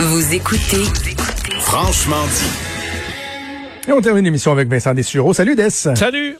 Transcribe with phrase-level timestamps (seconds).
[0.00, 0.84] Vous écoutez
[1.58, 3.88] Franchement dit.
[3.88, 5.34] Et on termine l'émission avec Vincent Dessureau.
[5.34, 5.70] Salut Des.
[5.70, 6.36] Salut!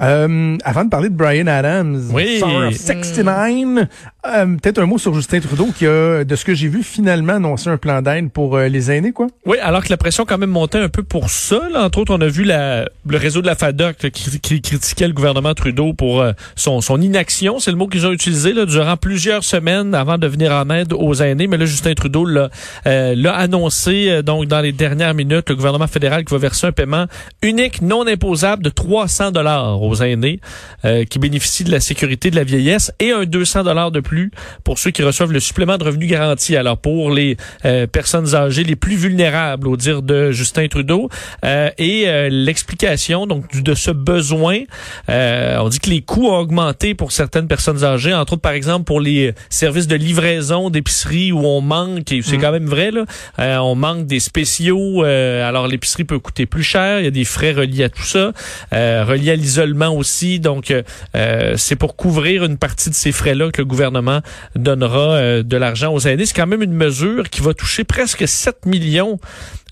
[0.00, 2.38] Euh, avant de parler de Brian Adams, Oui.
[2.38, 3.86] Summer of 69,
[4.26, 7.34] euh, peut-être un mot sur Justin Trudeau qui a, de ce que j'ai vu, finalement
[7.34, 9.26] annoncé un plan d'aide pour euh, les aînés, quoi.
[9.46, 11.60] Oui, alors que la pression quand même montait un peu pour ça.
[11.72, 11.84] là.
[11.84, 15.08] Entre autres, on a vu la, le réseau de la FADOC là, qui, qui critiquait
[15.08, 18.66] le gouvernement Trudeau pour euh, son, son inaction, c'est le mot qu'ils ont utilisé là,
[18.66, 21.46] durant plusieurs semaines avant de venir en aide aux aînés.
[21.48, 22.50] Mais là, Justin Trudeau l'a
[22.86, 26.72] euh, l'a annoncé donc dans les dernières minutes, le gouvernement fédéral qui va verser un
[26.72, 27.06] paiement
[27.42, 30.40] unique, non imposable de 300 dollars aux aînés
[30.84, 34.30] euh, qui bénéficient de la sécurité de la vieillesse et un 200 dollars de plus
[34.64, 36.56] pour ceux qui reçoivent le supplément de revenu garanti.
[36.56, 41.08] Alors pour les euh, personnes âgées les plus vulnérables, au dire de Justin Trudeau,
[41.44, 44.60] Euh, et euh, l'explication donc de ce besoin,
[45.08, 48.52] euh, on dit que les coûts ont augmenté pour certaines personnes âgées, entre autres par
[48.52, 52.90] exemple pour les services de livraison d'épicerie où on manque, et c'est quand même vrai
[52.90, 53.04] là,
[53.38, 55.02] euh, on manque des spéciaux.
[55.02, 58.32] alors l'épicerie peut coûter plus cher, il y a des frais reliés à tout ça,
[58.72, 60.40] reliés à l'isolement aussi.
[60.40, 60.82] Donc euh,
[61.16, 64.20] euh, c'est pour couvrir une partie de ces frais-là que le gouvernement
[64.56, 66.26] donnera euh, de l'argent aux aînés.
[66.26, 69.18] C'est quand même une mesure qui va toucher presque 7 millions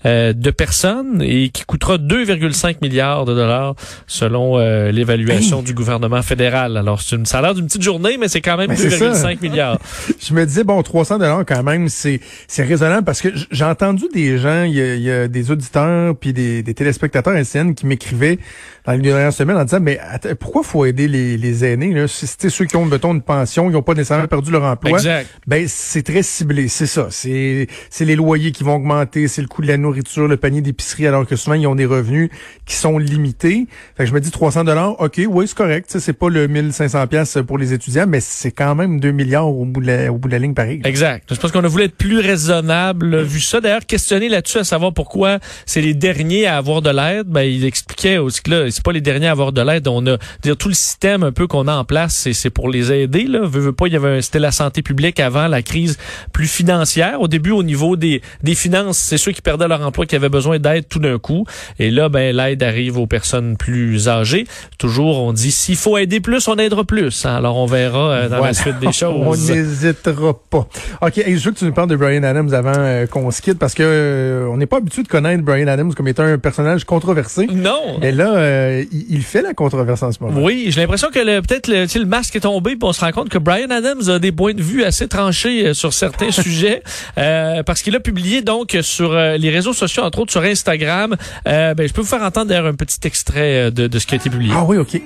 [0.07, 3.75] euh, de personnes et qui coûtera 2,5 milliards de dollars
[4.07, 6.77] selon euh, l'évaluation du gouvernement fédéral.
[6.77, 8.89] Alors, c'est une, ça a l'air d'une petite journée, mais c'est quand même Mais c'est
[8.89, 9.11] ça.
[9.11, 9.79] 2,5 milliards.
[10.19, 14.05] Je me disais, bon, 300 dollars quand même, c'est c'est raisonnable parce que j'ai entendu
[14.13, 18.39] des gens, il y y a des auditeurs puis des, des téléspectateurs SN qui m'écrivaient
[18.85, 21.93] dans les dernières semaines en disant, mais attends, pourquoi faut aider les, les aînés?
[21.93, 22.07] Là?
[22.07, 24.97] C'était ceux qui ont, mettons, une pension, ils n'ont pas nécessairement perdu leur emploi.
[24.97, 25.29] Exact.
[25.45, 27.07] Ben, c'est très ciblé, c'est ça.
[27.09, 30.61] C'est c'est les loyers qui vont augmenter, c'est le coût de la nourriture, le panier
[30.61, 32.29] d'épicerie, alors que souvent, ils ont des revenus
[32.65, 33.67] qui sont limités.
[33.95, 35.95] Fait que je me dis 300 dollars, OK, oui, c'est correct.
[35.97, 39.65] C'est pas le 1500 pièces pour les étudiants, mais c'est quand même 2 milliards au
[39.65, 40.81] bout de la, au bout de la ligne pareil.
[40.83, 41.27] Exact.
[41.33, 43.61] Je pense qu'on a voulu être plus raisonnable, vu ça.
[43.61, 47.27] D'ailleurs, questionner là-dessus à savoir pourquoi c'est les derniers à avoir de l'aide.
[47.27, 49.87] Ben, il expliquait aussi que là, c'est pas les derniers à avoir de l'aide.
[49.87, 52.91] On a, dire tout le système un peu qu'on a en place, c'est, pour les
[52.91, 53.23] aider.
[53.23, 55.97] Là, veux, veux pas, il y avait, c'était la santé publique avant la crise
[56.31, 57.21] plus financière.
[57.21, 60.29] Au début, au niveau des, des finances, c'est ceux qui perdaient leur emploi qui avaient
[60.29, 61.45] besoin d'aide tout d'un coup.
[61.79, 64.45] Et là, ben, l'aide arrive aux personnes plus âgées.
[64.77, 67.25] Toujours, on dit, s'il faut aider plus, on aidera plus.
[67.25, 67.35] hein.
[67.35, 68.47] Alors, on verra euh, dans Voilà.
[68.47, 69.49] la suite des On choses.
[69.51, 70.67] n'hésitera pas.
[71.01, 73.41] OK, hey, je veux que tu nous parles de Brian Adams avant euh, qu'on se
[73.41, 76.37] quitte parce que euh, on n'est pas habitué de connaître Brian Adams comme étant un
[76.37, 77.47] personnage controversé.
[77.51, 77.99] Non.
[78.01, 80.41] Et là, euh, il, fait la controverse en ce moment.
[80.41, 83.29] Oui, j'ai l'impression que peut-être le, le masque est tombé, puis on se rend compte
[83.29, 86.81] que Brian Adams a des points de vue assez tranchés sur certains sujets,
[87.15, 91.15] parce qu'il a publié donc sur les réseaux sociaux, entre autres sur Instagram.
[91.47, 94.07] Euh, ben, je peux vous faire entendre d'ailleurs un petit extrait euh, de, de ce
[94.07, 94.53] qui a été publié.
[94.55, 95.01] Ah oui, OK.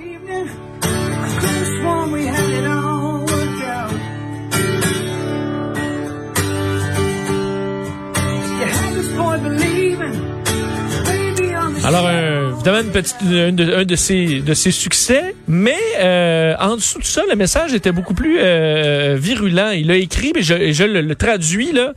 [11.83, 12.30] Alors, euh,
[12.61, 16.99] évidemment, une petite, un, de, un de ses, de ses succès, mais euh, en dessous
[16.99, 19.71] de ça, le message était beaucoup plus euh, virulent.
[19.71, 21.93] Il a écrit, mais je, je le, traduis là,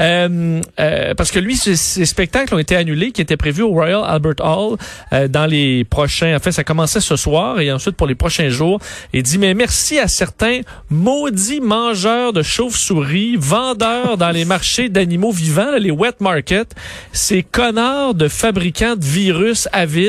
[0.00, 3.68] euh, euh, parce que lui, ses, ses spectacles ont été annulés, qui étaient prévus au
[3.70, 4.76] Royal Albert Hall
[5.12, 6.34] euh, dans les prochains.
[6.34, 8.80] En fait, ça commençait ce soir et ensuite pour les prochains jours.
[9.12, 15.30] Il dit mais merci à certains maudits mangeurs de chauves-souris, vendeurs dans les marchés d'animaux
[15.30, 16.74] vivants, là, les wet markets,
[17.12, 20.07] ces connards de fabricants de virus avides,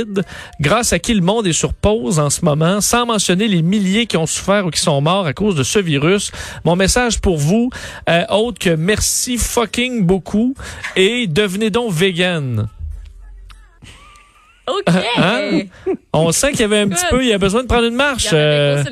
[0.59, 4.05] grâce à qui le monde est sur pause en ce moment, sans mentionner les milliers
[4.05, 6.31] qui ont souffert ou qui sont morts à cause de ce virus.
[6.65, 7.69] Mon message pour vous,
[8.09, 10.55] euh, autre que merci fucking beaucoup
[10.95, 12.67] et devenez donc vegan.
[14.69, 14.93] OK.
[15.17, 15.61] Hein?
[16.13, 18.29] On sent qu'il y avait un petit peu, il a besoin de prendre une marche.
[18.33, 18.83] Euh,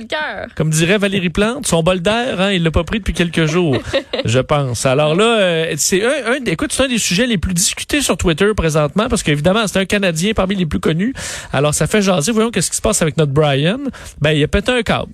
[0.55, 3.77] comme dirait Valérie Plante, son bol d'air, hein, il l'a pas pris depuis quelques jours,
[4.25, 4.85] je pense.
[4.85, 8.17] Alors là, euh, c'est un, un, écoute, c'est un des sujets les plus discutés sur
[8.17, 11.13] Twitter présentement, parce qu'évidemment, c'est un Canadien parmi les plus connus.
[11.53, 12.31] Alors ça fait jaser.
[12.31, 13.79] Voyons qu'est-ce qui se passe avec notre Brian.
[14.21, 15.11] Ben, il a pété un câble.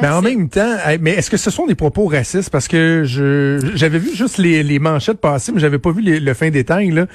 [0.00, 2.50] Mais en même temps, mais est-ce que ce sont des propos racistes?
[2.50, 6.20] Parce que je j'avais vu juste les, les manchettes passer, mais j'avais pas vu les-
[6.20, 6.90] le fin détail.
[6.90, 7.06] Là.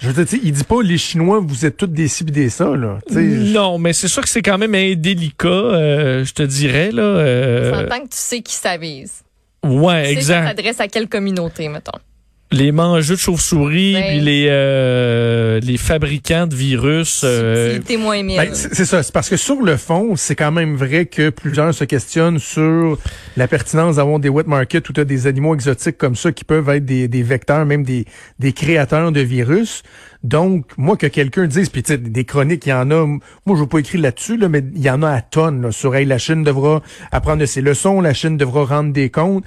[0.00, 2.24] Je veux dire, tu sais, il dit pas les Chinois, vous êtes tous des ci
[2.24, 2.74] pis des ça.
[2.76, 2.98] Là.
[3.08, 6.42] Tu sais, je- Non, mais c'est sûr que c'est quand même indélicat, euh, je te
[6.42, 7.02] dirais là.
[7.02, 9.22] Euh, que tu sais qui ça vise.
[9.64, 10.46] ouais, Tu sais, ça exact.
[10.48, 11.92] s'adresse à quelle communauté, mettons.
[12.54, 17.22] Les mangeux de chauves-souris, puis les euh, les fabricants de virus.
[17.24, 17.78] euh.
[18.38, 21.74] Ben, c'est ça, c'est parce que sur le fond, c'est quand même vrai que plusieurs
[21.74, 22.98] se questionnent sur
[23.36, 26.44] la pertinence d'avoir des wet markets où tu as des animaux exotiques comme ça qui
[26.44, 28.04] peuvent être des, des vecteurs, même des,
[28.38, 29.82] des créateurs de virus.
[30.22, 33.20] Donc, moi, que quelqu'un dise, puis tu sais, des chroniques, il y en a, moi,
[33.48, 35.94] je veux pas écrire là-dessus, là, mais il y en a à tonnes, là, sur,
[35.94, 39.44] hey, la Chine devra apprendre de ses leçons, la Chine devra rendre des comptes.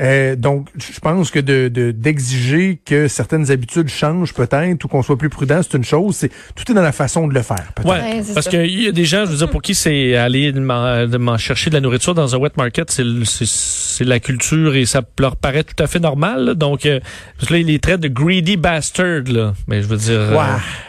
[0.00, 5.02] Euh, donc, je pense que de de- d'exiger que certaines habitudes changent peut-être ou qu'on
[5.02, 6.14] soit plus prudent, c'est une chose.
[6.16, 7.72] C'est tout est dans la façon de le faire.
[7.74, 7.88] peut-être.
[7.88, 8.50] Ouais, Ouais, c'est parce ça.
[8.50, 11.36] qu'il y a des gens, je veux dire, pour qui c'est aller m'en de m'en
[11.36, 14.86] chercher de la nourriture dans un wet market, c'est le- c'est c'est la culture et
[14.86, 16.44] ça leur paraît tout à fait normal.
[16.44, 16.54] là.
[16.54, 17.00] Donc, euh,
[17.36, 19.54] parce que là, il les traite de greedy bastard, là.
[19.66, 20.44] Mais je veux dire, euh, Ouais.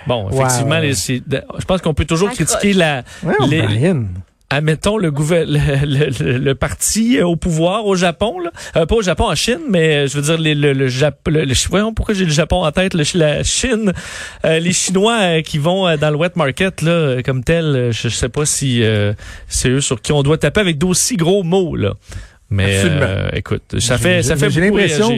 [0.05, 0.81] bon, effectivement, ouais.
[0.89, 3.93] les- c'est- je pense qu'on peut toujours critiquer la, Ouais, les-.
[4.49, 8.51] Admettons le, gouver- le, le- le- le parti au pouvoir au Japon, là.
[8.75, 11.29] Euh, pas au Japon, en Chine, mais euh, je veux dire les- le, le, Jap-
[11.29, 13.93] le- le- voyons pourquoi j'ai le Japon en tête, la Chine,
[14.45, 18.09] Euh, les Chinois euh, qui vont euh, dans le wet market là, comme tel, je,
[18.09, 19.13] je sais pas si euh,
[19.47, 21.93] c'est eux sur qui on doit taper avec d'aussi gros mots là.
[22.49, 25.09] Mais euh, écoute, ça fait ça fait j'ai beaucoup l'impression-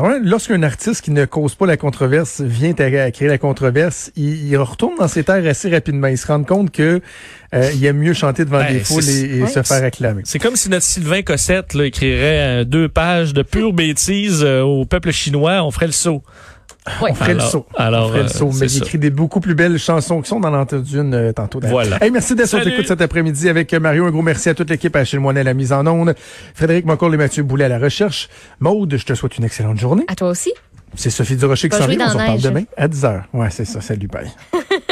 [0.00, 4.46] Ah Lorsqu'un artiste qui ne cause pas la controverse vient à, créer la controverse, il,
[4.46, 6.06] il retourne dans ses terres assez rapidement.
[6.06, 7.00] Il se rend compte que
[7.52, 9.48] euh, il aime mieux chanter devant Ben, des foules et, et ouais.
[9.48, 10.22] se faire acclamer.
[10.24, 14.62] C'est comme si notre Sylvain Cossette là, écrirait euh, deux pages de pure bêtise euh,
[14.62, 16.22] au peuple chinois, on ferait le saut.
[17.02, 17.10] Ouais.
[17.10, 17.66] On ferait le Alors- saut.
[17.76, 18.50] alors, on ferait le euh, saut.
[18.52, 21.32] c'est Mais il écrit des beaucoup plus belles chansons qui sont dans l'entendu une euh,
[21.32, 21.60] tantôt.
[21.62, 22.02] Voilà.
[22.02, 22.70] Hey, merci d'être sur Salut.
[22.70, 24.06] l'écoute cet après-midi avec euh, Mario.
[24.06, 26.14] Un gros merci à toute l'équipe, à Achille Moinet à la mise en onde,
[26.54, 28.28] Frédéric Mocoll et Mathieu Boulet à la recherche.
[28.60, 30.04] Maude, je te souhaite une excellente journée.
[30.08, 30.52] À toi aussi.
[30.94, 31.96] C'est Sophie Durocher qui s'en vient.
[32.00, 32.44] On dans s'en la parle neige.
[32.44, 33.22] demain à 10h.
[33.34, 33.82] Ouais, c'est ça.
[33.82, 34.30] Salut, bye.